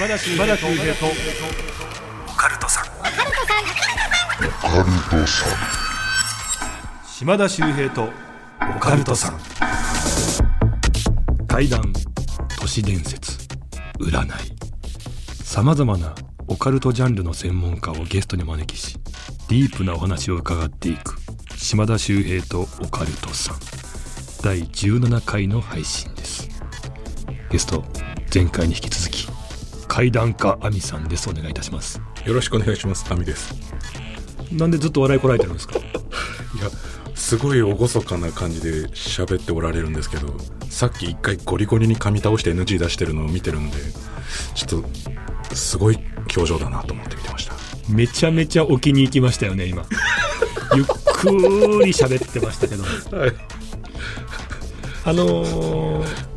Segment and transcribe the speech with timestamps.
[0.00, 0.46] 島田秀平
[0.94, 1.04] と。
[2.26, 2.84] オカルトさん。
[7.06, 8.08] 島田秀平と。
[8.76, 9.38] オカルトさん。
[11.46, 11.92] 怪談
[12.58, 13.46] 都市伝説。
[13.98, 14.28] 占い。
[15.44, 16.14] さまざまな
[16.48, 18.96] オカルトジャンルの専門家をゲストに招きし
[19.50, 21.18] ディープなお話を伺っていく。
[21.58, 23.56] 島田秀平とオカルトさん。
[24.42, 26.48] 第17回の配信です。
[27.50, 27.84] ゲスト
[28.32, 28.99] 前回に引き続き
[29.90, 33.04] 怪談家亜美さんですお願いいたしますよろしくお願いします。
[33.04, 33.52] タミです。
[34.52, 35.78] なんでずっと笑いこらえてるんですか？
[35.80, 35.90] いや、
[37.14, 40.36] すごい厳かな感じで喋っておられるんですけど、
[40.68, 43.78] さっき一回ゴリゴリに噛み倒して NG 出してるのを見てるんで、
[44.54, 44.82] ちょっ
[45.48, 45.98] と、すごい
[46.36, 47.54] 表情だなと思って見てました。
[47.88, 49.84] めちゃめちゃ置きに行きましたよね今
[50.76, 51.30] ゆっく
[51.84, 52.84] り喋ってましたけど
[53.16, 53.32] はい。
[55.06, 56.29] あのー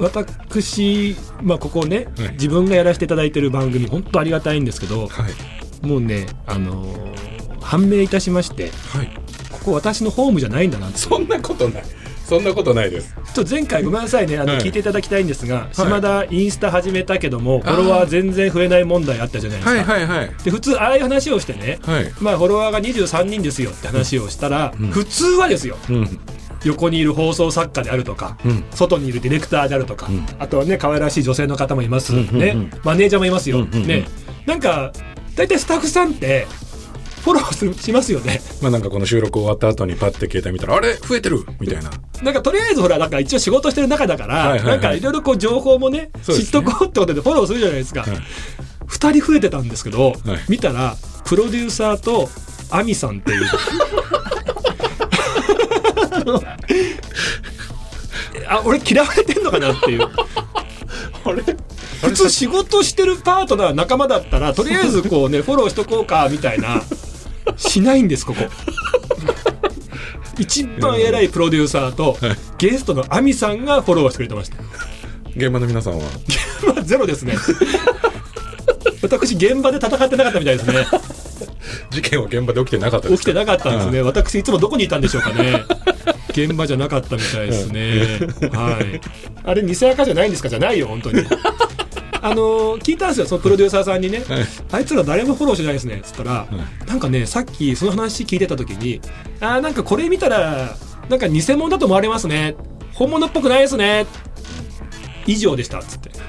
[0.00, 5.86] 私、まあ、ここね、はい自分がやらせていただいてる番組本当ありがたいんですけどはい。
[5.86, 9.12] もうね、あのー判明いたしましてはい。
[9.52, 11.82] ここ私のホームじゃないんだなそんなことない。
[12.24, 13.14] そんなことないです。
[13.34, 20.34] ちょっと前回ごめんなさいねあの、はい聞いていただきたいんですが、島田インスタ始めたけどもフォロワー全然増えない問題あったじゃないですか、はいはいはい。
[20.44, 22.12] で普通ああいう話をしてね、はい。
[22.20, 26.20] まあ、フォロワーが23人ですよって話をしたら、うん普通はですようん。
[26.64, 28.64] 横にいる放送作家であるとか、うん。
[28.72, 30.26] 外にいるディレクターであるとか、うん。
[30.38, 32.38] あとはね可愛らしい女性の方もいます、うんうんうん。
[32.38, 32.70] ね。
[32.84, 33.86] マネージャーもいますよ、うんうんうん。
[33.86, 34.06] ね。
[34.46, 34.92] なんか
[35.36, 36.46] 大体スタッフさんって
[37.22, 38.40] フォローするしますよね。
[38.62, 40.94] まあなんかこの収録終わった後にパッて携帯見たら、あれ？
[40.94, 41.44] 増えてる？
[41.60, 41.90] みたいな。
[42.22, 44.66] なんかとりあえずほらなんか一応仕事してる中だから、はいはいはい。
[44.66, 46.10] なんかいろいろこう情報もねね。
[46.22, 48.10] 知っとこうってことでフォローするじゃないですか、はい
[48.90, 50.16] 2人増えてたんですけど、はい。
[50.48, 52.28] 見たらプロデューサーと
[52.72, 53.46] アミさんっていう
[58.50, 60.02] あ俺嫌われてんのかなっていう。
[61.24, 61.42] あれ？
[62.02, 66.82] 普通仕事してるパートナー仲間だったらとりあえずこうねフォローしとこうかみたいな。
[67.56, 68.40] しないんですここ。
[70.38, 74.56] 一番偉いプロデューサーとはいゲストのアミさんがフォローしてくれてました。
[75.36, 76.04] 現場の皆さんは？
[76.66, 77.36] まあゼロですね。
[79.02, 80.86] 私現場で戦ってなかったみたいですね。
[81.90, 83.30] 事件は現場で起きてなかったですか？
[83.30, 84.02] 起きてなかったんですね。
[84.02, 85.64] 私いつもどこにいたんでしょうかね
[86.30, 88.18] 現場じゃなかったみたいですね。
[88.52, 89.00] はい。
[89.44, 90.48] あれ偽赤じゃないんですか？
[90.48, 91.24] じゃないよ本当に。
[92.22, 94.44] あのー聞いたんですよそのプロデューサーさんにね、はい。
[94.72, 96.46] あいつら誰もフォローしないですねっつったら、
[96.86, 99.00] なんかねさっきその話聞いてた時に
[99.40, 100.76] あーなんかこれ見たら
[101.08, 102.56] なんか偽物だと思われますね。
[102.92, 104.04] 本物っぽくないですね。
[105.26, 106.10] 以上でしたっつって。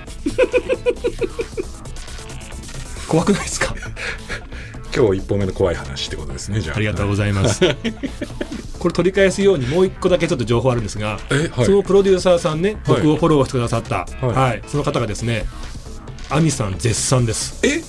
[3.08, 3.76] 怖くないですか？
[4.94, 6.78] 今日一本目の怖い話ってことですね、じゃあ。
[6.78, 7.62] ありがとうございます。
[8.80, 11.66] これ取り返すようにもう一個だけちょっと情報あるんですが、え、はい。
[11.66, 15.46] そのプロデューサーさんね、はい僕をフォローしてくださった、ははいいその方がですね、
[16.30, 17.66] アミさん絶賛です。
[17.66, 17.84] え？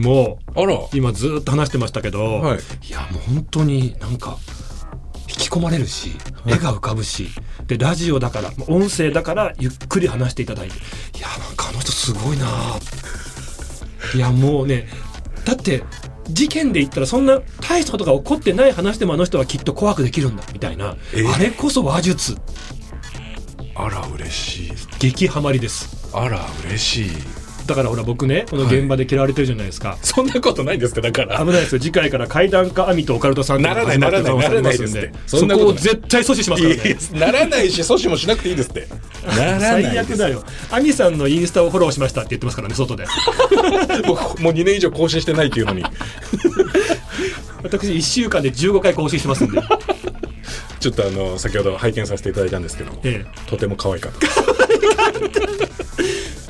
[0.00, 0.74] もあら。
[0.74, 4.38] う今ずっと話してましたけど、はいい、やもう本当になんか
[5.28, 7.28] 引き込まれるし、絵が浮かぶし、
[7.66, 10.76] でラジオだから音声だからゆっくり話していただいて、
[11.18, 12.78] いやなんかあの人すごいなあ
[14.14, 14.88] いやもうね
[15.44, 15.82] だって
[16.28, 22.36] 事件で言ったらそんな大したことが起こってない話でもあの人はきっと怖くできるんだみたいなえあれこそ話術
[23.78, 24.72] あら、嬉しい。
[24.98, 27.45] 激ハマりですあら、嬉しい。
[27.66, 31.00] だからほら僕ねこの現場で嫌われてるじゃないですか、そんなことないんですか？
[31.00, 31.38] だから。
[31.38, 31.80] 危ないですよ。
[31.80, 35.12] 次回から怪談家アミとオカルトさんならないならないならないでですって。
[35.26, 35.82] そそこをんなことない。
[35.82, 36.96] 絶対阻止しますからね。
[37.26, 38.86] ならないし、阻止もしなくていいですって。
[39.36, 39.92] ならないです。
[39.92, 40.44] 最悪だよ。
[40.70, 43.04] アミさんのインスタをフォローしましたって言ってますからね外で。
[44.06, 45.82] もうもう2年以上更新してないっていうのに、
[47.62, 49.58] 私1週間で15回更新してますんで、
[50.80, 55.45] ちょっとあの、先ほど拝見させていただいたんですけど、ええ、とても可愛かった。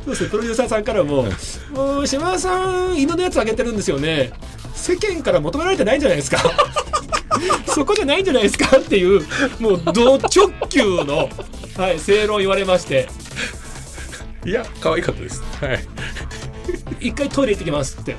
[0.07, 0.31] そうですね。
[0.31, 1.27] プロデューサーさんからも
[1.75, 4.31] 「もう島田さん犬のやつあげてるんですよね。
[4.75, 6.39] 世間から求められてないんじゃないですか。
[7.67, 9.27] そこじゃないんじゃないですか」っていう
[9.59, 11.29] もうド直球の、
[11.77, 13.09] はい、正論言われまして。
[14.45, 15.43] いや、可愛かったです。
[15.61, 15.85] はい。
[17.09, 18.17] 「一回トイレ行ってきます」って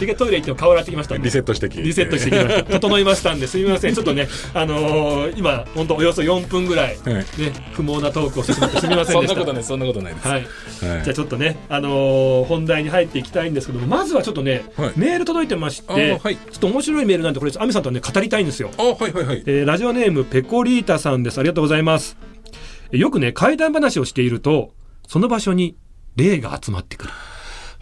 [0.00, 1.82] 一回トイレ行っても顔洗ってきましたリセットしてきて。
[1.82, 2.64] リセットしてきました。
[2.80, 3.46] 整いましたんで。
[3.46, 3.94] すみません。
[3.94, 7.14] ちょっとね あのー今本当およそ4分ぐらい、はい。
[7.14, 7.24] ね
[7.72, 9.34] 不毛なトークをしてしまってすみませんそでした。
[9.34, 10.28] んなことない、そんなことないです。
[10.28, 10.40] はい。
[10.40, 10.48] はい。
[10.80, 14.92] じゃあちょっとね、あのー本題に入っていきたいんですけどもまずはちょっとね、はい。
[14.96, 19.42] メール届いてまして、ちょっと面白いメールなんでこれアミさんとね語りたいんですよ、あ、はいはいはい。
[19.46, 21.38] えーラジオネームペコリータさんです。
[21.38, 22.16] ありがとうございます。
[22.92, 24.72] えーよくね怪談話をしていると
[25.08, 25.76] その場所に
[26.16, 27.10] 霊が集まってくる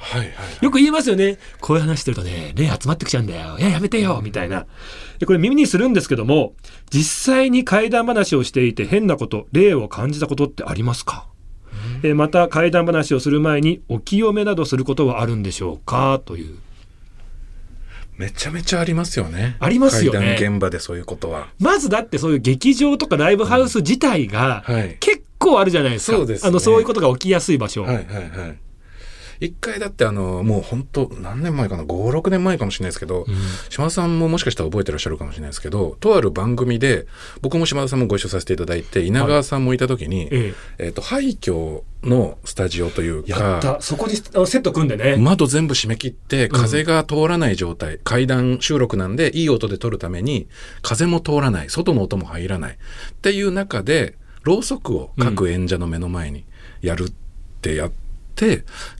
[0.03, 0.31] はいはい。
[0.65, 1.39] よく言いますよね。
[1.61, 3.59] こういう話してるとね霊集まってきちゃうんだよ。
[3.59, 4.21] いややめてよ。
[4.25, 4.67] みたいな。
[5.19, 6.55] でこれ耳にするんですけども
[6.91, 11.27] 実際に怪談話をしていて変なこと霊を感じたことってありますか？
[12.03, 16.21] えーまた怪談話をする前にお清めなどすることはあるんでしょうか？
[16.25, 16.59] という。
[18.17, 19.57] めちゃめちゃありますよね。
[19.61, 20.37] ありますよね。
[20.39, 21.49] 現場でそういうことは。
[21.59, 24.97] まずだってそういう劇場とかライブハウス自体がはい。
[25.01, 26.49] 結構あるじゃないですか、そうですね。
[26.49, 28.59] あのそういうことが起きやすい場所、はいはいはい。
[29.41, 33.27] 一回だってあの、もう本当何年前かな、5、6年前かもしれないですけど、
[33.71, 37.07] 島田さんももしかしたら覚えてらっしゃるかもしれないですけど、とある番組で、
[37.41, 40.89] 僕も島田さんもご一緒させていただいて、稲川さんもいた時に、ええ。
[40.89, 43.81] っ、と、廃墟のスタジオというか、った。
[43.81, 50.49] そこにセット組んでね、窓全部閉め切って風が通らない状態、階段収録なんでいい音で撮るために
[50.83, 51.71] 風も通らない。
[51.71, 52.73] 外の音も入らない。
[52.75, 56.45] っていう中でろうそくを各演者の目の前に
[56.83, 57.13] やるっ
[57.63, 58.10] てやって、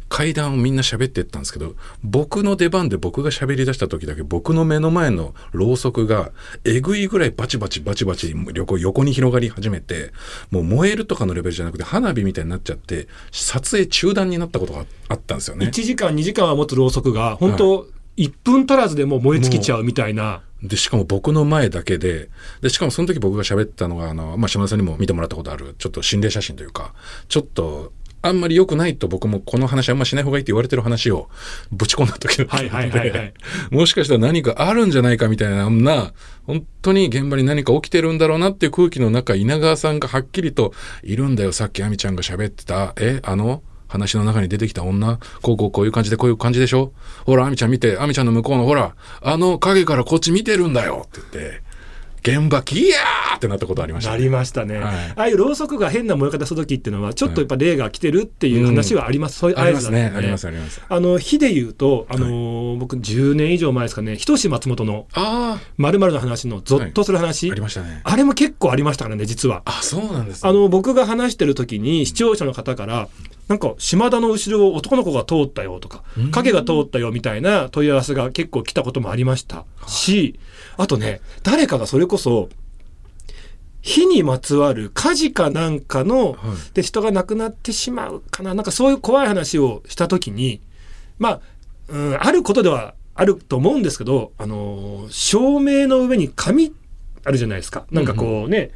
[0.09, 6.33] 階段をみんな喋ってったんですけど僕の出番で僕が喋り出した時だけ僕の目の前のろうそくが
[6.65, 10.13] えぐいぐらいバチバチバチバチ横横に広がり始めて
[10.51, 15.71] もう燃えるとかのレベルじゃなくて花火みたいになっちゃって撮影中断になったことがあったんですよね1。
[15.71, 17.87] 時間2時間は持つろうそくが本当、
[18.17, 22.29] 1分足らずでもう燃え尽きちゃうみたいなで、しかも僕の前だけで、
[22.61, 26.93] で、しかもその時僕が喋ったのが、あの、まあ、島田さんにも見てもらったことある、ちょっと心霊写真というか、
[27.29, 31.31] ちょっと、あんまり良くないと僕もこの話あんましない方がいいって言われてる話を
[31.73, 33.35] ぶち込んだ時のはいはいはいはい。
[33.71, 36.13] もしかしたら何かあるんじゃないかみたいな、あんな、
[36.47, 40.73] 本当に現場に何か起きてるんだろうなっていう空気の中、稲川さんがはっきりと、
[41.03, 46.93] いるんだよ、さっき亜美ちゃんが喋ってた、え、あの、話の中に出てきた女、こうこうこういう感じでこういう感じでしょ
[47.25, 51.63] ほら、亜美ちゃん見て、亜美ちゃんの向こうのほら、あの影からこっち見てるんだよって言って、
[52.23, 53.37] 現場ギヤー！
[53.37, 54.25] ってなったことありましたなね。
[54.25, 54.95] りましたね、はい。
[54.95, 60.13] ああいうろうそくが変な燃え方する時っていうのはちょっとやっぱ霊が来てるっていう話はあります、そういうあります合図だね。
[60.17, 60.83] ありますあります。
[60.89, 64.17] あの火で言うと、あのー僕10年以上前ですかね。
[64.17, 68.01] 人志松本のあ〇〇の話のゾッとする話、あ、ありましたね。
[68.05, 69.63] あれも結構ありましたからね実は。
[69.65, 70.49] あ、そうなんですね。
[70.49, 73.09] あの僕が話してる時に視聴者の方から
[73.49, 80.39] なんか島田の後ろを男の子が通ったよとか影が通ったよみたいな問い合わせが結構来たこともありましたし
[80.77, 82.49] あとね誰かがそれこそ
[83.83, 86.37] 火にまつわる火事かなんかの、はい。
[86.75, 90.61] で人が亡くなってしまうかななんかそういう怖い話をした時に
[91.19, 91.41] まあ、
[91.89, 96.73] うん、あることではあると思うんですけど、あのー照明の上に紙
[97.25, 97.85] あるじゃないですか。
[97.91, 98.71] なんかこうね、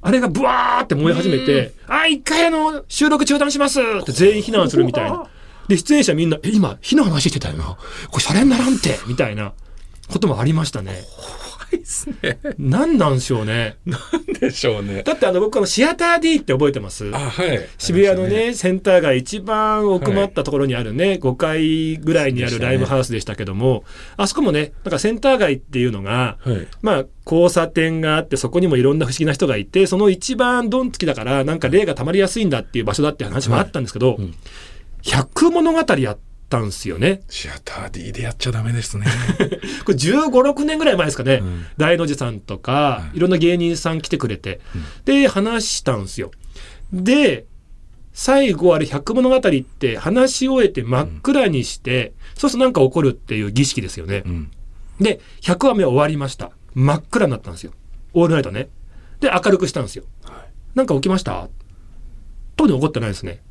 [0.00, 5.28] あれがブワーって燃え始めて「あ一回あの収録中断します!」って全員避難するみたいな。
[5.68, 7.76] で出演者みんな「え今火の話してたよな。
[8.10, 9.52] これシャレにならんて」みたいな
[10.08, 11.02] こともありましたね。
[11.66, 12.38] 怖いですね。
[12.58, 13.76] 何なんでしょうね。
[13.84, 14.00] なん
[14.40, 15.02] でしょうね。
[15.02, 17.10] だってあの僕あのシアター D って覚えてます？
[17.12, 17.60] あ、はい。
[17.78, 23.84] 渋谷のね、センター街一番奥まったところにあるね、5階ぐらいにあるライブハウスでしたけども、
[24.16, 26.68] あそこもね、なんかセンター街っていうのが、はい。
[26.82, 34.34] まあ、交差点があって、そこにもいろんな不思議な人がいて、その一番ドンつきだから、なんか霊が溜まりやすいんだっていう場所だって話もあったんですけど、うん
[35.08, 37.22] 百物語やったんですよね。
[37.28, 39.06] シアター D でやっちゃダメですね。
[39.84, 41.40] これ15、6年ぐらい前ですかね。
[41.42, 44.60] うん大の字さんとか、はいいろんな芸人さん来てくれて、
[45.04, 46.30] で、話したんですよ。
[46.92, 47.46] で、
[48.12, 54.22] 最後あれ百物語って話し終えて真っ暗にして、そうするとなんか起こるっていう儀式ですよね。
[54.24, 54.50] うん。
[55.00, 56.50] で、100話目終わりました。
[56.74, 57.72] 真っ暗になったんですよ。
[58.14, 58.68] オールナイトね。
[59.20, 60.04] で、明るくしたんですよ。
[60.74, 61.48] なんか起きました？
[62.56, 63.42] 特に起こってないですね。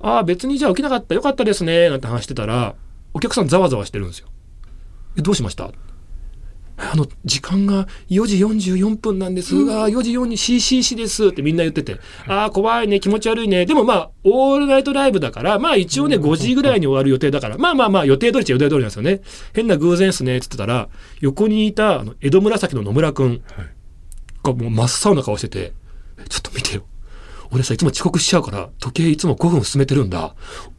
[0.00, 1.14] ああ、別にじゃあ起きなかった。
[1.14, 1.88] よかったですね。
[1.90, 2.74] なんて話してたら、
[3.14, 4.28] お客さんざわざわしてるんですよ。
[5.18, 5.70] え、どうしました？
[6.82, 13.66] あの、時間が4時44分なんですが、4時4に CCC ですってみんな言ってて、ああ、怖いね、気持ち悪いね。
[13.66, 19.20] でもまあ、オールナイトライブだから、まあ一応ね、5時ぐらいに終わる予定だから、まあまあまあ、予定通りっちゃ予定通りなんですよね。
[19.52, 20.88] 変な偶然っすね、って言ってたら、
[21.20, 23.40] 横にいた、あの、江戸紫の野村くんはい。
[24.42, 25.74] がもう真っ青な顔してて、
[26.18, 26.84] えちょっと見てよ。
[27.52, 30.34] 俺さ、いつも遅刻しちゃうから、時計いつも5分進めてるんだ。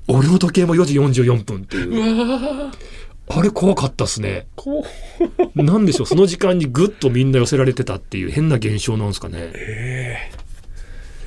[0.08, 2.72] 俺の時計も4時44分っていう。
[3.28, 4.48] あれ怖かったっすね。
[4.56, 4.84] こ
[5.56, 10.32] なんでしょう、その時間にぐっとみんな寄せられてたっていう変な現象なんですかね。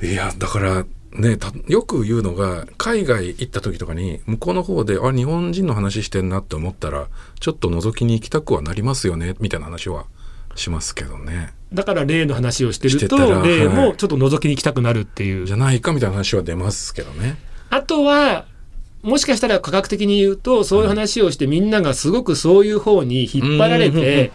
[0.01, 0.05] う。
[0.05, 7.07] いや、だから、ね、たよく言うのが、海外行った時とかに、向こうの方で、あ、日本人の話してんなって思ったら、
[7.39, 10.05] ちょっと覗きに行きたくはなりますよね、みたいな話は
[10.55, 11.53] しますけどね。
[11.73, 15.45] だから例の話をしてると、例もはいちょっと覗きに行きたくなるっていう。
[15.45, 17.37] じゃないかみたいな話は出ますけどね。
[17.69, 18.45] あとは、
[19.05, 24.31] もしかしたら科学的に言うと、そういう話をしてみんながすごくそういう方に引っ張られて。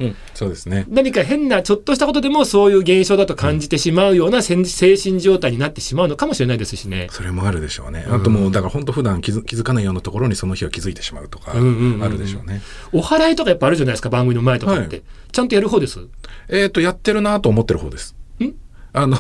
[0.89, 7.09] 何か変なちょっとしたことでもそういう現象だと感じてしまうような精神状態になってしまうのかもしれないですしね。
[7.11, 8.07] それもあるでしょうね。
[8.09, 12.63] あともう、だから本当普段気づ気づかないようなところにその日は気づいてしまうとか、あるでしょうね。
[12.93, 14.97] お祓いとかやっぱあるじゃないですか、番組の前とかって。
[14.97, 16.01] はいちゃんとやる方です。
[16.49, 18.17] えっ、と、やってるなと思ってる方です。
[18.41, 18.55] ん
[18.93, 19.17] あの、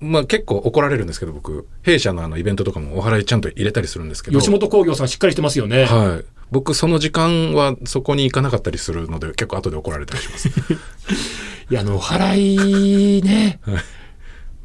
[0.00, 4.38] まあ結構怒られるんですけど、僕、弊社のあのイベントとかもお払いちゃんと入れたりするんですけど。
[4.38, 5.84] 吉本興業さんしっかりしてますよね。
[5.84, 6.24] はい。
[6.50, 10.48] 僕、その時間はそこに行かなかったりするので、結構後で怒られたりします。
[11.70, 13.60] いや、あの、お払いね。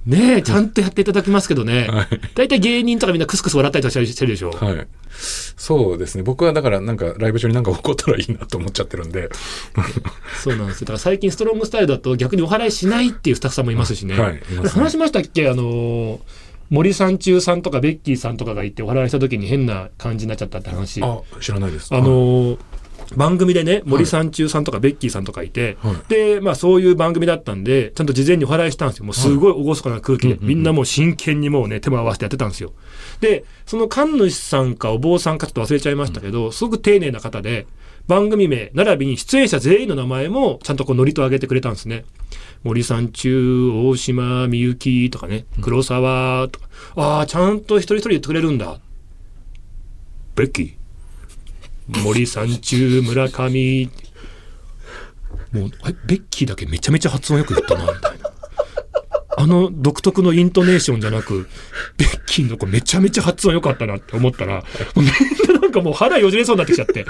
[0.05, 1.88] ねえ、ちゃんとやっていただきますけどね。
[1.91, 4.51] はい大体芸人とかみんなクスクス笑ったりとかしてるでしょ。
[4.51, 4.88] はい。
[5.57, 6.24] そうですね。
[6.24, 9.29] 僕はだからなんかライブ中になんか起こったらいいなと思っちゃってるんで。
[10.43, 10.85] そうなんですよ。
[10.85, 14.17] だから最近ストロングスタイルだと逆にお払いしないっていうスタッフさんもいますしね。
[14.19, 15.50] はい話しましたっけ？
[15.50, 16.19] あのー
[16.71, 21.00] 森さん中さんとかベッキーさんとかがいてお払いした時に変な感じになっちゃったって話。
[21.03, 21.93] ああ、知らないです。
[21.93, 22.57] のー
[23.15, 29.05] 番組でね、森さん中さんとかベッキーさんとかいて、はいで、まあそういう番組だったんで、ちゃんと事前にお払いしたんですよ。
[29.05, 32.74] もうすごい厳かな空気で、みんなもう真剣にもうね、手も合わせてやってたんですよ。
[33.21, 37.67] で、その神主さんかお坊さんかちょっと忘れちゃいましたけど、すごく丁寧な方で、
[38.07, 42.05] 番組名、並びに出演者全員の名前もちゃんとこうノリと上げてくれたんですね。
[42.63, 48.79] 森三中、大島みゆきとかね、黒沢とか、ああ、ちゃんと一人一人言ってくれるんだ。
[50.35, 50.84] ベッキー
[51.87, 53.89] 森三中、村上。
[55.51, 58.31] もう、あれベッキーだけめちゃめちゃ発音よく言ったな、みたいな。
[59.37, 61.47] あの独特のイントネーションじゃなく、
[61.97, 64.63] ベッキーの子めちゃめちゃ発音良かったなって思ったら、も
[64.95, 65.07] うみん
[65.53, 67.05] ななんかもう腹よじれそうになってきちゃって。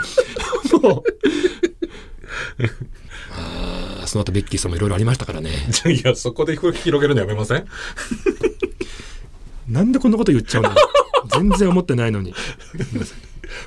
[0.81, 1.03] もう。
[3.31, 5.51] あーその後ベッキーさんもいろいろありましたからね。
[5.85, 7.67] いや、そこで広げるのやめません？
[9.67, 10.71] なんでこんなこと言っちゃうの？
[11.29, 12.33] 全然思ってないのに。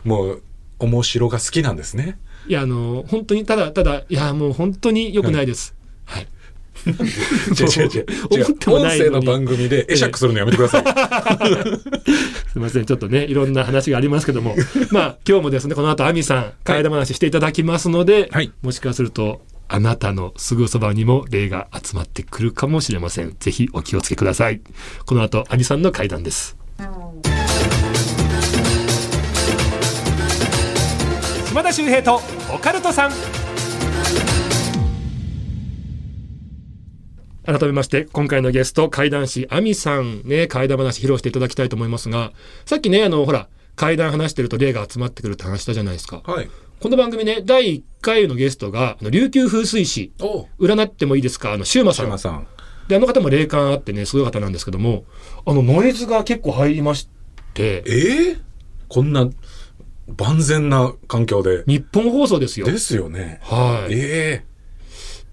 [0.05, 0.43] もう、
[0.79, 2.19] 面白が好きなんですね。
[2.47, 5.75] いや、あの、本当に、ただ、ただ、いや、もう本当に良くないです。
[6.05, 6.29] はい。
[6.87, 8.07] 違う違う違う。
[8.31, 10.85] 違 う思っても音声の番組で会釈するのやめてください。
[12.49, 14.57] すみません、ちょっとね、いろんな話がありますけども、
[14.91, 23.37] まあ、今日もですね、この後、アミさん、替え玉話していただきますので、はいもしかすると、あなたのすぐそばにも霊が集まってくるかもしれません。
[23.39, 24.63] ぜひお気をつけください。
[25.05, 26.58] この後、アミさんの会談です。
[31.59, 32.21] 島田秀平と
[32.55, 33.11] オカルトさん。
[37.45, 42.31] 改めまして、今回のゲスト、怪談師、アミさんね、怪談話披露していただきたいと思いますが、
[42.65, 46.23] さっきね、あの、ほら、怪談話してると霊が集まってくるって話したじゃないですか。
[46.25, 46.49] はい。
[46.79, 51.55] この番組ね、第1回のゲストが、あの琉球風水師、お占ってもいいですか？
[51.55, 52.07] あの、シューマさん。
[52.07, 52.47] 島さん。
[52.87, 55.07] で、あの方も霊感あってね、すごい方なんですけども、
[55.45, 57.09] あの、ノイズが結構入りまし
[57.53, 58.49] て、ええ
[58.91, 59.29] こんな
[60.17, 61.65] 万全な環境で。
[61.67, 62.67] 日本放送ですよ。
[62.67, 63.41] ですよね。
[63.43, 63.93] はい。
[63.95, 64.45] え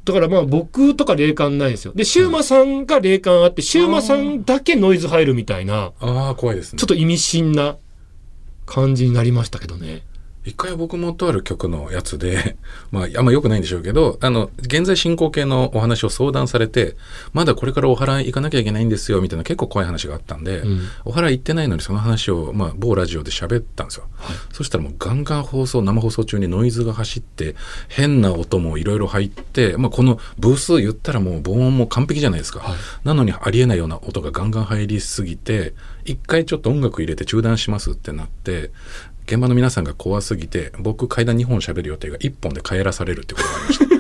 [0.04, 1.94] だからまあ僕とか霊感ないんですよ。
[1.96, 6.80] で、シューマさんが霊感あって、シューマさんだけノイズ入るみたいな、えああ、怖いですね。
[6.80, 7.78] ちょっと意味深な
[8.68, 10.04] 感じになりましたけどね。
[10.46, 12.58] 一回僕もとある曲のやつで、
[12.92, 16.96] まあ、あんま良くないんでしょうけど、あの、現在進行形のお話を相談されて、
[17.34, 24.06] まだこれからお祓い行かなきゃいけないんですよ、みたいな結構怖い話があったんで、うんお祓い行ってないのにその話を、まあ、某ラジオで喋ったんですよ。
[24.54, 27.56] そしたらもうガンガン放送、生放送中にノイズが走って、
[27.88, 32.60] 変な音もいろいろ入って、まあ、このブース言ったらもう防音も完璧じゃないですか。
[32.60, 35.74] はいなのにありえないような音がガンガン入りすぎて、
[36.06, 38.72] 一回ちょっと音楽入れて中断しますってなって、
[39.26, 43.86] 現場の皆さんが怖すぎて、僕階段2本喋る予定が1本で帰らされるってことがありました。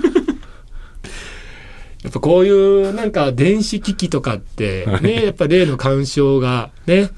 [2.03, 7.09] やっぱこういうなんか電子機器とかってね、やっぱ例の干渉がね、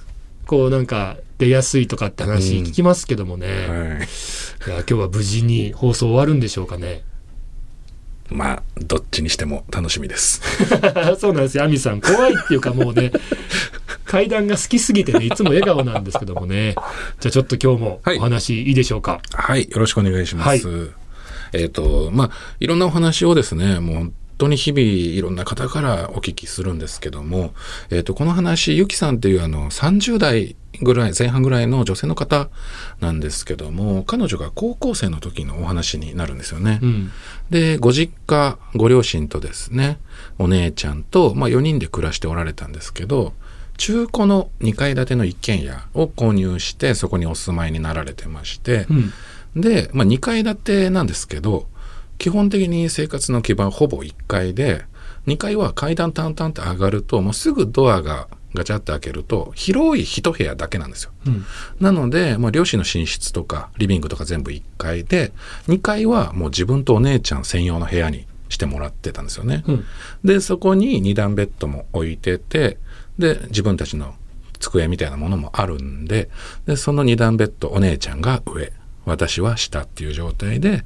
[0.46, 3.48] こうなんか出やすいとかって話聞きますけどもね。
[3.48, 4.08] はい。
[4.68, 7.04] いや今日は無事に放送終わるんでしょうかね。
[8.30, 10.42] まあ、どっちにしても楽しみです。
[11.20, 11.64] そうなんですよ。
[11.64, 13.12] アミさん怖いっていうかもうね、
[14.06, 16.76] 階段が好きすぎてね、いつも笑顔なんですけどもね。
[17.20, 19.22] じゃあちょっと今日もはいお話いいでしょうか？
[19.34, 20.68] はい、よろしくお願いします。
[20.68, 20.88] は
[21.54, 27.54] えっ、と、まあ、いろんなお話をですね、もう本当に日々いろんな方からお聞きするんですけども、
[27.90, 32.50] えっ、と、この話、ゆきさんっていうあの、30代ぐらい、前半ぐらいの女性の方
[33.00, 36.80] なんですけども、彼女が高校生の時のお話になるんですよね。
[36.82, 37.12] うん。
[37.50, 40.00] で、ご実家、ご両親とですね、
[40.38, 43.34] お姉ちゃんと、まあ4人で暮らしておられたんですけど、
[43.78, 49.62] 中古の2階建ての一軒家を購入して、そこにお住まいになられてましてう、ん。
[49.62, 51.68] で、まあ2階建てなんですけど、
[52.18, 54.86] 基本的に生活の基盤ほぼ1階で、
[55.28, 61.12] 2階は階段タンタンって上がると、もうすぐドアがガチャって開けると、広い一部屋だけなんですよ。
[61.26, 61.46] うん。
[61.80, 65.34] なので、まあ、両親の寝室とかリビングとか全部1階で、
[65.68, 69.64] 2階はもう自分とお姉ちゃん専用の部屋にしてもらってたんですよね。
[69.68, 69.86] うん。
[70.24, 72.78] で、そこに2段ベッドも置いてて、
[73.20, 74.16] で、自分たちの
[74.60, 76.30] 机みたいなものもあるんで、
[76.66, 78.72] で、その2段ベッド、お姉ちゃんが上、
[79.06, 80.84] 私は下っていう状態で、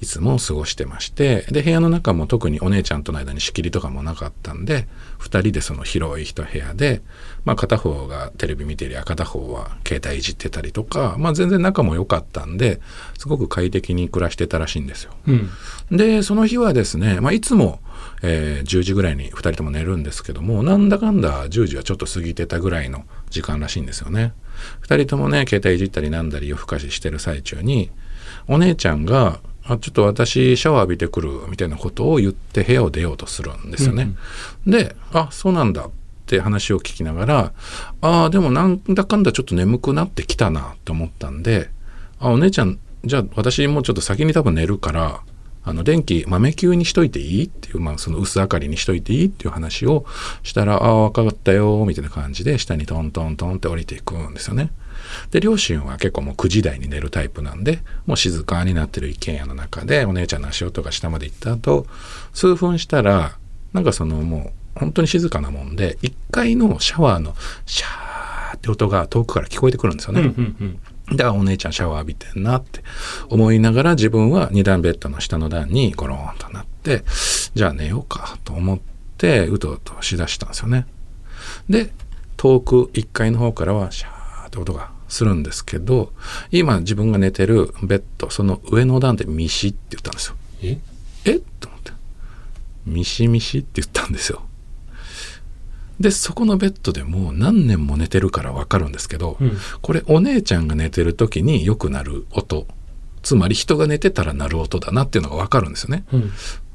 [0.00, 4.86] いつも過ごしてまして、で、部屋の中も特にお姉ちゃんとの間に仕切りとかもなかったんで、
[5.18, 7.02] 二人でその広い一部屋で、
[7.44, 12.80] まあ片方がテレビ見てりゃ片方は携帯いじってたりとか、まあ全然仲も良かったんで、
[13.18, 15.12] すごく快適に暮らしてたらしいんですよ。
[15.26, 15.50] うん。
[15.90, 17.80] で、その日はですね、まあいつも、
[18.22, 24.32] えー10時ぐらいに二人とも寝るんですけども、なんだかんだ10時はちょっと過ぎてたぐらいの時間らしいんですよね。
[24.80, 27.90] 二人ともね、携帯いじったりなんだり夜更かししてる最中に、
[28.48, 34.14] お姉ちゃんが、あ、ちょっと私シャワー浴びてくるみたいなことを言って部屋を出ようとするんですよね。
[34.66, 35.90] で、あ、そうなんだっ
[36.26, 37.52] て話を聞きながら、
[38.00, 41.70] ああ、でもなんだかんだちょっと眠くなってきたなって思ったんで、
[42.18, 45.20] あ、お姉ちゃん、じゃあ私もうちょっと先に多分寝るから、
[45.68, 50.06] あの、電気豆球にしといていいっていう、まあ、その薄明かりにしといていいっていう話を
[50.44, 54.70] したら、ああ、わかったよ、みたいな感じで、下にトントントンって降りていくんですよね。
[55.30, 61.86] で、両親は結構もう9時台に寝るタイプなんで、もう静かになってる一軒家の中で、お姉ちゃんの足音が下まで行った後、
[62.32, 63.38] 数分したら、
[63.72, 67.34] なんかそのもう、本当に静かなもんで、1階のシャワーの
[67.64, 70.20] シャーって音が遠くから聞こえてくるんですよね。
[70.20, 71.16] うんうんうん。
[71.16, 72.82] で、あお姉ちゃんシャワー浴びてんなって
[73.28, 77.04] 思いながら自分は二段ベッドの下の段にゴローンとなって、
[77.54, 78.78] じゃあ寝ようかと思っ
[79.16, 80.86] て、うとうとしだしたんですよね。
[81.68, 81.92] で、
[82.36, 86.12] 遠く1階の方からはシャーって音がするんですけど、
[86.50, 90.36] 今自分が寝てるベッド、その上の段でミシって言ったんですよ。
[90.62, 90.78] え？
[91.24, 91.40] え？
[91.60, 91.92] と思って。
[92.86, 94.42] ミシミシって言ったんですよ。
[96.00, 102.66] で、そこのベッドでもう何年も寝てるからわかるんですけど、うんこれお姉ちゃんが寝てる時によくなる音。
[103.22, 106.04] つまり人が寝てたら鳴る音だなっていうのがわかるんですよね。
[106.12, 106.30] うん。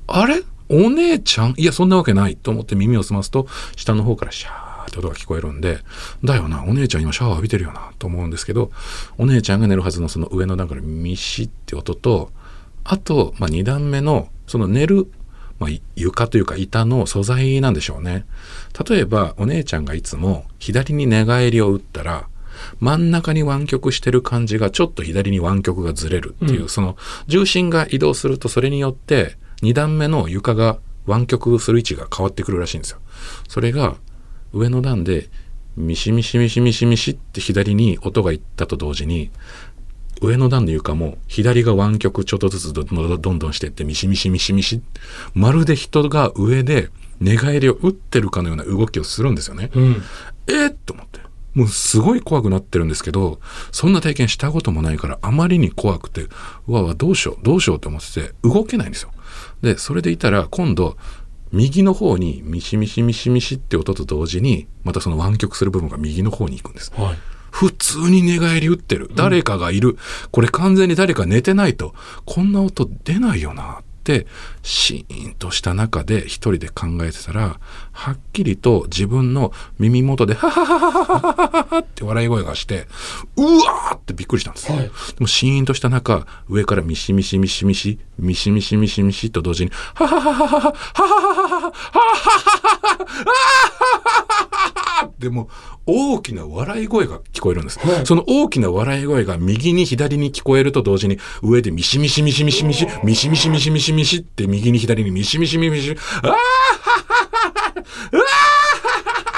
[0.08, 0.42] あれ？
[0.70, 1.54] お姉ちゃん？
[1.58, 5.80] いや、そんなわけないと思って耳を澄ますと、下の方からシャーって音が聞こえるんで、
[6.24, 8.72] だよな、お姉ちゃん今シャワー浴びてるよな、と思うんですけど、
[9.18, 12.32] お姉ちゃんが寝るはずのその上の段からミシって音と、
[12.84, 15.12] あと、まあ、2段目の、その寝る、
[15.60, 18.26] まあ、い床というか板の素材なんでしょうね。
[18.88, 22.28] 例えば、お姉ちゃんがいつも左に寝返りを打ったら、
[22.80, 26.96] 真ん中に湾曲してる感じがちょっと左に湾曲がずれるっていう、うんその
[27.28, 33.00] 重心が移動するとそれによって2段目の床が湾曲する位置が変わってくるらしいんですよ。
[33.48, 33.96] それが
[34.54, 35.30] 上の段で
[35.78, 39.32] ミシミシミシミシミシって左に音がいったと同時に
[40.22, 44.82] 上の段の床も左が湾曲ちょっとずつどんどんしていってミシミシミシミシ
[45.34, 49.70] まるで人が上で寝返りを打ってるかのような動きをするんですよね。
[49.74, 50.02] うん。
[50.48, 51.22] えー、と思って。
[51.54, 53.40] もうすごい怖くなってるんですけど、
[53.72, 56.28] そんな体験したこともないから、あまりに怖くて、
[56.68, 59.12] うわうわ、どうしよう、どうしようと思ってて、動けないんですよ。
[59.62, 60.98] で、それでいたら、今度、
[61.52, 66.92] 右の方にミシミシミシミシって音と同時に、またその湾曲する部分が右の方に行くんです。
[66.96, 67.18] はい。
[67.52, 69.12] 普通に寝返り打ってる。
[69.14, 69.98] 誰かがいる。
[70.32, 71.94] これ完全に誰か寝てないと、
[72.26, 74.26] こんな音出ないよなって、
[74.64, 77.60] シーンとした中で一人で考えてたら、
[77.92, 82.88] はっきりと自分の耳元で、ははははははははって笑い声がして、
[83.38, 84.72] うわーってびっくりしたんです。
[84.72, 90.82] はいでもシーンとした中、上からミシミシミシミシ、ミシミシミシミシと同時に、ははははははははははは
[91.22, 92.22] ははは
[95.20, 95.50] でも
[95.86, 97.80] 大きな笑い声が聞こえるんです。
[97.80, 107.74] はいその大きな笑い声が右に左に聞こえると同時に上でミシミシミシミシミシミシミシミシミシミシって右に左にミシミシミシミシあーはははは
[108.12, 108.24] うわ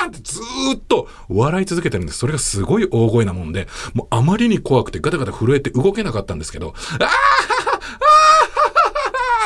[0.05, 2.19] ーってずーっと笑い続けてるんです。
[2.19, 7.11] それがすごい大声なもんで、もうあまりに怖くてガタガタ震えて動けなかったんですけど、あーはは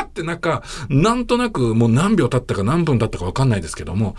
[0.02, 4.16] あーってなんか、なんとなくもう何秒経ったか何分経ったかわかんないですけども、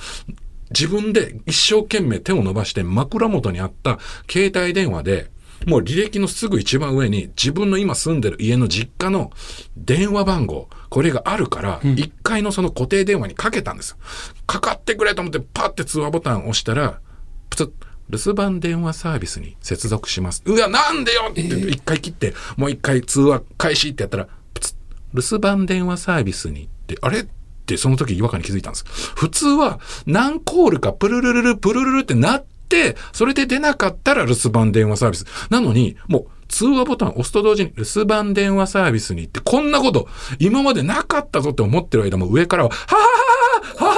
[0.70, 3.98] 自分で一生懸命手を伸ばして枕元にあった
[4.30, 5.30] 携帯電話で、
[5.66, 9.32] もう履歴のすぐ一番上に自分の今住んでる家の実家の
[9.76, 13.96] 電話番号、これがあるから、1階のその固定電話にかけたんですよ。
[14.46, 17.00] かかってくれと思ってパッて通話ボタンを押したら、
[17.50, 17.70] プツッ、
[18.10, 20.42] 留守番電話サービスに接続します。
[20.46, 21.28] うわ、なんでよ！
[21.30, 24.76] って一回切って、もう一回通話開始ってやったら、プツッ、
[25.14, 27.20] 留守番電話サービスにって、あれ？
[27.20, 27.37] って
[27.76, 28.84] その時違和感に気づいたんです。
[29.14, 35.26] 普通は何コールかプルルルルプルルルってなって、それで出なかったら留守番電話サービス。
[35.50, 43.08] なのに、もう通話ボタン押すと同時に留守番電話サービスに行って、こんなこと今までなかったぞって思ってる間も上からは、ははは
[43.76, 43.94] はは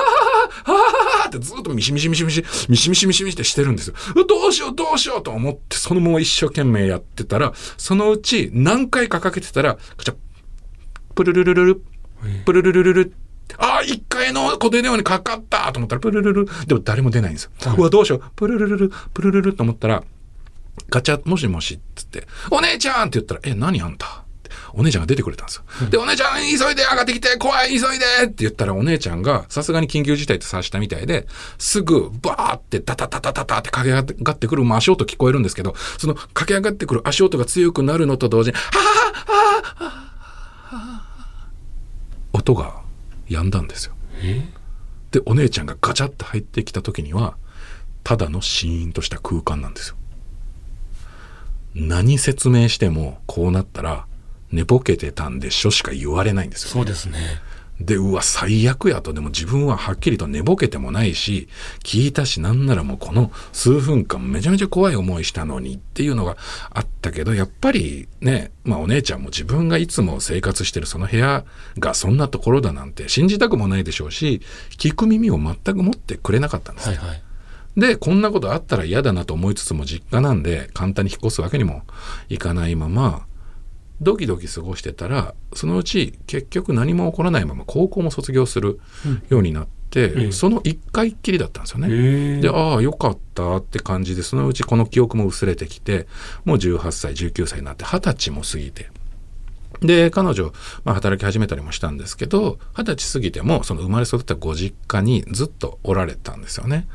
[0.63, 3.95] はははってずっとミシミシミシミシ、ミシミシミシミシってしてるんですよ。
[4.27, 10.17] どうしようどうしようと思って、そのまま一生懸命やってたら、そのうち何回かかけてたら、カチャ
[11.15, 11.83] プルルルルル、
[12.45, 13.15] プルルルルル、
[13.59, 16.45] ああ、一回の固定電話にかかったと思ったら、プルルル。
[16.47, 17.51] ル、でも誰も出ないんですよ。
[17.77, 20.03] うわ、どうしよう、プルルルル、プルルルと思ったら、
[20.89, 24.25] ガチャ、もしもし、っつって、お姉ちゃんって言ったら、え、何あんた？
[24.73, 25.65] お姉ちゃんが出てくれたんですよ。
[25.91, 31.27] で、お姉ちゃん、急いで上がってきて、怖い、急いでって言ったら、お姉ちゃんが、さすがに緊急事態って察したみたいで、
[31.59, 42.81] すぐ、バーって、タタタタタタって駆け上がってくる、まあ、足音聞こえるんですけど、その駆け上がってくる足音が強くなるのと同時に、はぁはぁはぁはぁ音が
[43.31, 43.95] 止んだんですよ。
[45.11, 47.37] で、お姉ちゃんがガチャって入ってきた時には、
[48.05, 49.97] ただのシーンとした空間なんですよ。
[51.75, 54.07] 何説明してもこうなったら
[54.51, 56.71] 寝ぼけてたんでしょしか言われないんですよ。
[56.71, 57.19] そうですね。
[57.81, 59.13] で、うわ、最悪やと。
[59.13, 61.49] でも自分ははっきりと寝ぼけてもないし、
[61.83, 66.37] 聞いたし、なんならもうこの数分間めちゃめちゃ怖い思いしたのにっていうのが
[66.71, 71.45] あったけど、やっぱりね、まあお姉ちゃんも自分がいつも生活してるその部屋
[71.79, 74.43] がそんなところだなんて信じたくもないでしょうし、
[74.77, 76.89] 聞く耳を全く持ってくれなかったんです。
[76.89, 77.23] はいはい。
[77.77, 81.83] で、こんなことあったら嫌だなと思いつつも実家なんで簡単に引っ越すわけにも
[82.29, 83.27] いかないまま、
[84.01, 88.81] ドキドキ過ごしてたら、そのうち結局何も起こらないまま高校も卒業する
[89.29, 89.71] ようになって、
[90.13, 91.89] うんその一回っきりだったんですよね。
[91.91, 96.07] へで、ああ、よかったって感じで、そのうちこの記憶も薄れてきて、
[96.45, 98.89] もう18歳、19歳になって、20歳も過ぎて。
[99.81, 100.53] で、彼女、
[100.85, 106.87] まあ、働き始めたりもしたんですけど、20歳過ぎても、その生まれ育ったご実家にずっとおられたんですよね。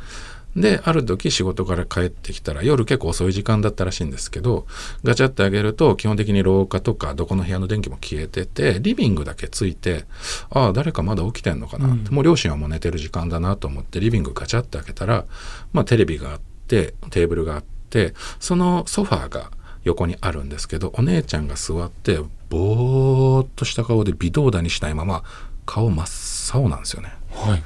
[0.55, 4.65] で、ある時仕事から帰ってきたら、夜結構遅い時間だったらしいんですけど、
[5.03, 10.05] ガチャってあげると、基本的に廊下とか、どこの部屋の電気も消えてて、リビングだけついて、
[10.49, 15.25] ああ、誰かまだ起きてんのかなって、もう両親はもう寝てる時間だなと思って、リビングガチャって開けたら、
[15.73, 19.51] まあテレビがあって、テーブルがあって、そのソファーが
[19.83, 25.23] 横にあるんですけど、お姉ちゃんが座って、ぼーっとした顔で微動だにしないまま、
[25.65, 27.13] 顔真っ青なんですよね。
[27.31, 27.63] はい。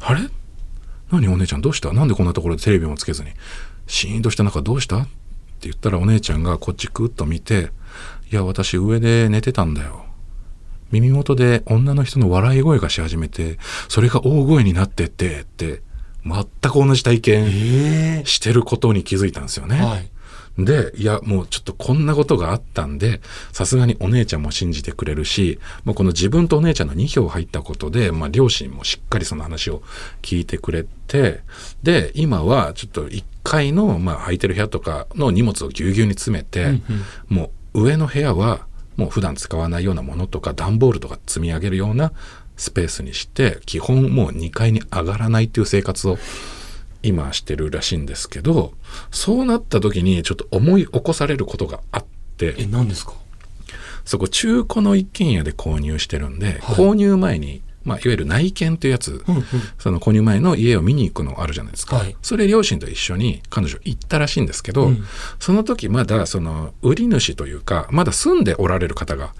[0.00, 0.20] あれ？
[1.10, 1.92] 何お姉ちゃんどうした？
[1.92, 3.30] なんでこんなところでテレビもつけずに？
[3.86, 4.98] シーンとした中どうした？
[4.98, 5.10] って
[5.62, 7.70] 言ったらお姉ちゃんがこっちクッと見て
[8.30, 10.04] 「いや私上で寝てたんだよ」
[10.92, 15.82] 耳元で女の人の笑い声がし始めてそれが大声になってってって
[16.24, 19.82] 全く同じ体験えしてることに気づいたんですよね。
[19.82, 20.10] はい。
[20.58, 23.20] で、いや、もうちょっとこんなことがあったんで、
[23.52, 29.82] さすがにお姉ちゃんも信じてくれるし、もうこの自分とお姉ちゃんの2票入ったことで、まあ両親もしっかりその話を
[30.22, 31.40] 聞いてくれて、
[31.82, 36.80] で、今はちょっと1階の、まあ空いてる部屋とかの荷物をぎゅうぎゅうに詰めて、
[37.28, 38.66] もう上の部屋は
[38.96, 42.12] もう普段使わないようなものとか段ボールとか積み上げるような
[42.56, 46.16] スペースにして、基本もう2階に上がらないっていう生活を
[47.02, 48.72] 今してるらしいんですけど、
[49.10, 52.04] そうなった時にちょっと思い起こされることがあっ
[52.36, 53.12] て、え、何ですか？
[54.04, 59.44] そこ中古の一軒家で購入してるんで、購入前に、まあ、いわゆる内見っていうやつ、うんうん。
[59.78, 61.96] その購入前の家を見に行くのあるじゃないですか。
[61.96, 62.16] はい。
[62.22, 65.04] それ両親と一緒に彼女行ったらしいんですけど、うん。
[65.38, 69.34] その時まだその売り主というか、まだ住んでおられる方が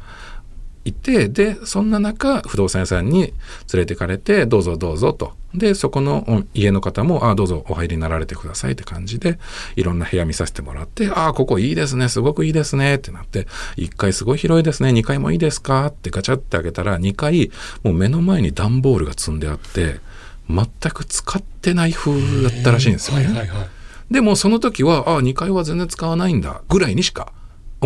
[0.86, 3.32] いて、で、そんな中、不動産屋さんに連
[3.74, 5.32] れてかれて、どうぞどうぞと。
[5.54, 9.38] で、そこのお家の方も、あどうぞお入りになられてくださいって感じで、
[9.74, 13.46] いろんな部屋見させてもらって、ああ、ここいいですね、すごくいいですねってなって、
[13.76, 15.86] 1階すごい広いですね、2階もいいですか？
[15.86, 17.50] ってガチャって開けたら、2階、
[17.82, 20.00] もう目の前に段ボールが積んであって、
[20.48, 23.24] 全く使ってない風だったらしいんですよね。
[23.26, 23.68] はいはいはい。
[24.10, 27.32] でもその時は、ああ、2階は全然使わないんだ、ぐらいにしか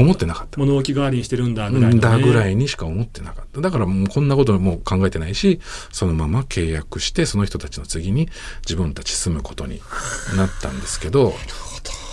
[0.01, 0.59] 思ってなかった。
[0.59, 2.01] 物置代わりにしてるんだ、ぐらいの、ね。
[2.01, 3.61] だぐらいにしか思ってなかった。
[3.61, 5.61] だからもうこんなこともう考えてないし、
[5.93, 8.29] そのまま契約して、その人たちの次に
[8.63, 9.81] 自分たち住むことに
[10.37, 11.35] なったんですけど、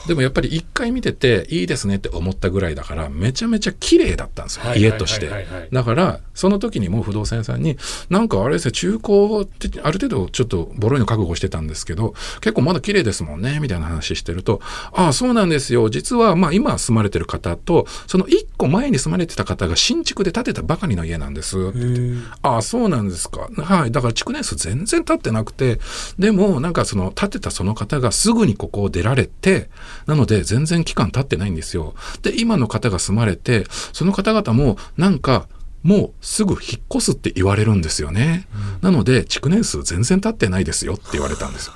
[0.08, 5.70] でもやっぱり一回見てていいですねって思ったぐらいだから、めちゃめちゃ綺麗だったんですよ、家としてはいはい。
[5.72, 7.78] だから、その時にもう不動産屋さんに、
[8.10, 14.62] なんかあれですね、中古ってある程度ちょっとボロいの覚悟してたんですけど、結構まだ綺麗ですもんね、みたいな話してると、
[14.94, 15.90] ああ、そうなんですよ。
[15.90, 21.58] 実は、まあ今住まれてる方と、その一個前に住まれてた方が新築で建てたばかりの家なんです。
[21.58, 23.50] へーああ、そうなんですか。
[23.58, 23.92] はい。
[23.92, 25.80] だから築年数全然経ってなくて、
[26.18, 29.70] でもなんかその建てたその方がすぐにここを出られて、
[30.06, 31.96] なので全然期間経ってないんですよ。
[32.22, 35.48] で、今の方が住まれて、その方々もなんか、
[35.84, 38.48] もうすぐ引っ越すって言われるんですよね。
[38.82, 41.74] なので、築年数全然経ってないですよって言われたんですよ。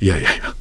[0.00, 0.54] いやいやいや。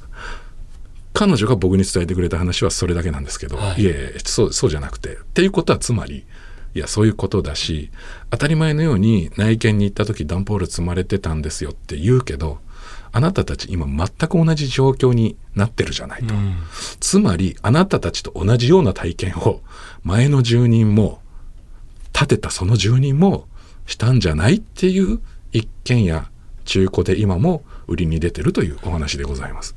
[1.13, 6.25] 彼女が僕に伝えてくれた話はそれだけなんですけど、はいいえそうそうじゃなくてっていうことはつまり
[6.75, 7.91] いやそういうことだし
[8.31, 12.59] 当たり前のように内見に行った時段ボール積まれてたんですよって言うけど
[13.15, 16.55] あなたたち今全く同じ状況になってるじゃないと、うん
[16.99, 19.61] つまりあなたたちと同じような体験を
[20.03, 21.21] 前の住人も
[22.11, 23.47] 建てたその住人も
[23.85, 25.19] したんじゃないっていう
[25.51, 26.27] 一軒家
[26.65, 29.75] 中古で今も売りに出てるというお話でございます。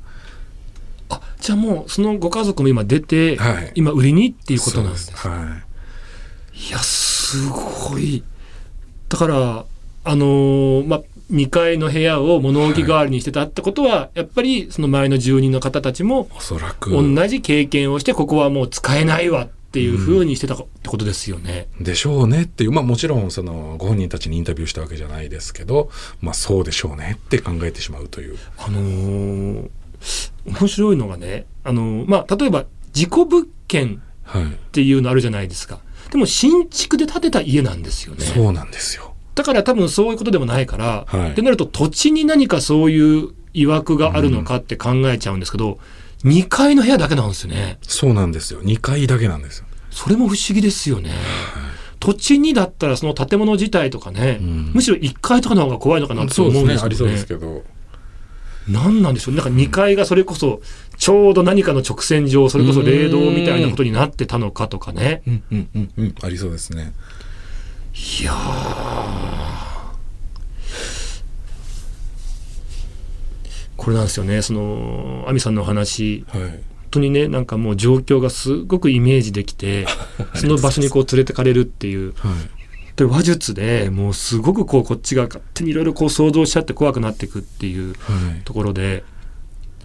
[1.09, 5.15] あ、じゃあもう、そのご家族も今出て、はい今売りにっていうことなんですね。
[5.17, 5.61] は
[6.53, 6.69] い。
[6.69, 8.23] いやすごい
[9.09, 9.65] だから
[10.05, 16.91] あのーまあ2階の部屋を物置代わりにしてたってことは、やっぱりその前の住人の方たちもおそらく。
[16.91, 21.67] 同じ経験をしてここはもう使えないわっていうふうにしてたってことですよね。
[21.79, 22.71] でしょうねっていう。
[22.71, 25.89] まあもちろんそのご本人たちにインタビューしたわけじゃないですけど
[26.21, 28.37] まあそうでしょうねって考えてしまうという。
[28.57, 29.69] あのー
[30.45, 35.79] 面白いのがね、あのーまあ、例えば事故物件はい、っていうのあるじゃないですか。
[36.11, 38.25] でも新築で建てた家なんですよね。
[38.25, 39.06] そうなんですよ
[39.37, 45.79] だから多分そういうことでもないから、はいってなると土地に何かそういう曰くがあるのかって考えちゃうんですけど、
[46.23, 47.77] 2階の部屋だけなんですよね。
[47.81, 51.11] そうなんですよ2階だけなんですよそれも不思議ですよね。
[51.99, 57.61] 土地にだったらその建物自体とかね、うんむしろ1階とかの方が怖いのかなってそう思うんですけどですねありそうでね。
[57.61, 57.63] すけど
[58.67, 59.35] 何なんでしょう？
[59.35, 60.61] なんか2階がそれこそ
[60.97, 65.21] ちょうど何かの直線上、それこそ霊道みたいなことになってたのかとかね。
[65.25, 66.93] うんうんうんうんありそうですね
[68.21, 68.37] いやー。
[73.75, 74.41] これなんですよね。
[74.41, 76.41] その、亜美さんのお話、はい。
[76.41, 76.51] 本
[76.91, 79.85] 当にね、なんかもう状況がすごくイメージできて、
[80.35, 82.13] その場所にこう連れてかれるっていう。
[82.17, 82.31] はい。
[82.97, 88.41] で話術でもうすごくこうこっちが勝手にいろいろこう想像しちゃって怖くなっていくっていうはい。
[88.43, 89.03] ところで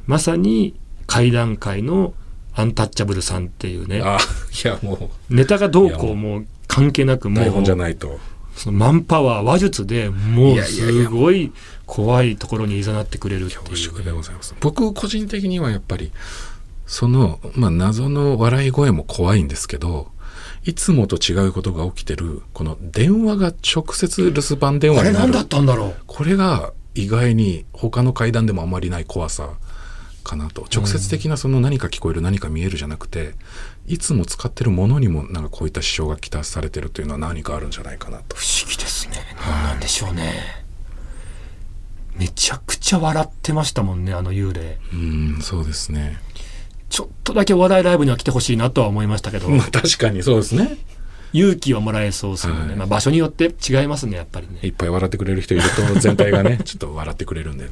[0.07, 2.15] まさに会談会の
[2.55, 4.17] アンタッチャブルさんっていうねあ
[4.65, 6.17] いやもネタがどうこう。
[6.17, 8.19] もう関係なくもう台本じゃうないと。
[8.57, 11.53] そのマンパワー話術でもいうすやごい
[11.87, 13.77] 怖いところにいざなってくれるって恐いう。
[13.79, 14.55] 縮でございます。
[14.61, 16.13] 僕個人的にはやっぱり
[16.87, 20.11] その、まあ、謎の笑い声も怖いんですけど
[20.65, 25.17] いつもと違うことが起きてるこの電話が直接留守番電話になる。
[25.17, 25.95] あれ何だったんだろう？
[26.07, 29.49] これが意外に他の階段でもあまりない怖さ
[30.23, 30.67] かなと。
[30.73, 33.33] 直接的なその何か聞こえる何か見えるじゃなくて
[33.87, 38.37] いつも使ってるものにもなんかこういった支障がきたされてるというのは何かあるんじゃないかなと。
[38.37, 39.17] 不思議ですね。
[39.45, 40.63] 何なんでしょうね。
[42.17, 44.79] めちゃくちゃ笑ってましたもんねあの幽霊。
[44.93, 46.19] うんそうですね。
[46.91, 50.77] ちょっとだけお笑いライブには来てほしいなとは思いましたけど、まあ確かにそうですね。
[51.33, 52.77] 勇気はもらえそうですよね、はい。
[52.77, 54.59] まあ、場所によって違いますねやっぱりね。
[54.63, 55.63] いっぱい笑ってくれる人いる
[55.95, 57.71] と全体がね ちょっと笑ってくれるんでね。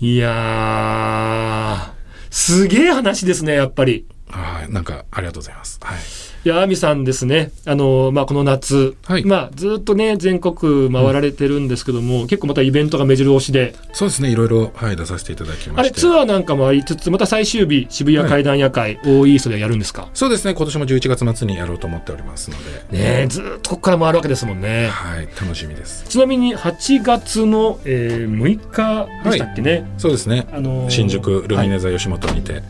[0.00, 1.97] いやー
[2.30, 4.06] すげえ話ですねやっぱり。
[4.30, 5.78] はいなんかありがとうございます。
[5.82, 5.98] はい。
[6.44, 7.50] いや亜美さんですね。
[7.66, 9.24] あの、まあ、この夏、はい。
[9.24, 13.74] まあ、ずっとね全国回られてるんですけども、結構またイベントが目白押しで。
[13.92, 14.30] そうですね。
[14.30, 15.80] いろいろ、はい、出させていただきまして。
[15.80, 20.08] あれツアーなんかもありつつまた最終日渋谷怪談夜会、オーイーストでやるんですか？
[20.14, 20.54] そうですね。
[20.54, 22.56] 今年も11月末にやろうと思っておりますの
[22.90, 22.98] で。
[22.98, 24.88] ねえずっとここから回るわけですもんね。
[24.88, 26.04] はい楽しみです。
[26.08, 30.46] ちなみに8月の、えー6日でしたっけね、そうですね。
[30.52, 32.62] あのー新宿ルミネは座吉本にて、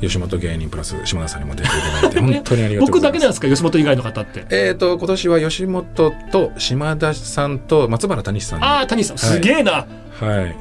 [0.00, 3.12] 吉本芸人プラス島田さんにも出ていただいてい本当にありがとうご僕ざいます。
[3.12, 4.46] だけなんですか吉本以外の方って。
[4.50, 8.60] えー、と今年は吉本と島田さんと松原谷さん。
[8.60, 9.18] にああ谷さん。
[9.18, 9.86] すげえな、
[10.20, 10.56] はい。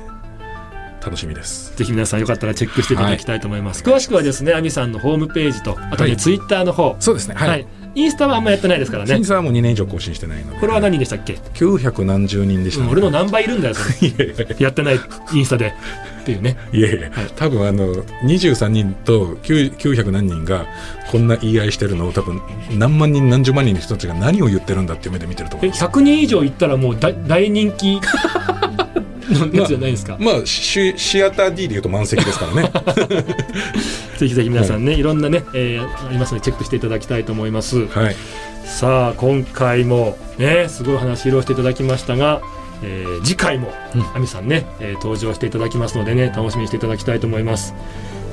[1.05, 1.75] 楽しみです。
[1.77, 6.17] ぜひ皆さんよかったらチェックしていただきたいと思います、詳しくはですね亜美さんのホームページとあとね、はい。
[6.17, 6.95] ツイッターの方。
[6.99, 7.35] そうですね。
[7.35, 9.15] はい、はい、インスタはあんまやってないですからね。
[9.15, 10.59] 審査はもう2年以上更新してないので。
[10.59, 14.09] これは何でしたっけ、900何十人でした、うん俺の何倍いるんだよそれ。
[14.11, 14.99] いやってない
[15.33, 15.73] インスタで。
[16.21, 16.57] っていうね。
[16.73, 20.65] いやいや、多分あの23人と9 900何人が
[21.11, 25.85] こんな言い合いしてるのを多分何万人何十万人の人たちが何を言ってるんだっていう目で見てると思えいます。
[25.85, 28.01] 100人以上いったらもう大大人気
[29.29, 32.71] のやつじゃないですか、まあシシアター D でいうと満席ですからね
[34.19, 37.87] ぜひぜひ皆さんね、い、ろんなね、えーありますのでチェックしていただきたいと思います。
[37.87, 38.15] はい。
[38.65, 42.41] さあ今回もねすごい話披露していただきましたが、
[42.83, 44.01] えー次回もうん。
[44.15, 47.73] 亜美さんね、えー登場していただきますのでね楽しみにしていただきたいと思います、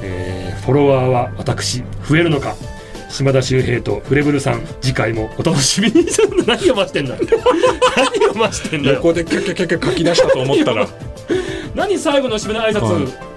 [0.03, 2.55] えーフォロワーは私増えるのか
[3.09, 6.07] 島田秀平とフレブルさん次回もお楽しみに。
[6.47, 7.14] 何を待してんだ
[7.97, 8.95] 何を待してんだよ。
[8.97, 10.88] 横でキャキャキャキャ書き出したと思ったら。
[11.75, 13.05] 何最後の締めの挨拶、はい。
[13.05, 13.32] ね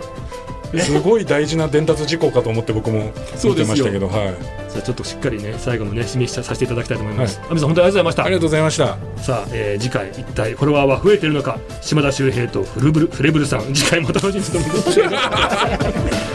[0.81, 3.11] すごい大事な伝達事項かと思って僕も
[3.43, 4.35] 見てましたけどはい。
[4.69, 8.23] じゃあちょっとしっかりね最後のね締めさせていただきたいと思います、亜美さん本当にありがとうございました。
[8.23, 8.97] ありがとうございました。
[9.23, 11.59] さあ、えー次回一体フォロワーは増えているのか？
[11.81, 13.73] 島田秀平とフルブルフレブルさん。
[13.73, 16.35] 次回もお楽しみにしてお待ちください